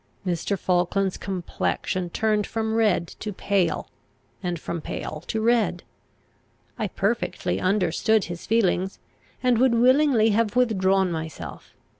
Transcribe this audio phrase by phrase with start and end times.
[0.25, 0.57] Mr.
[0.57, 3.87] Falkland's complexion turned from red to pale,
[4.41, 5.83] and from pale to red.
[6.79, 8.97] I perfectly understood his feelings,
[9.43, 11.75] and would willingly have withdrawn myself.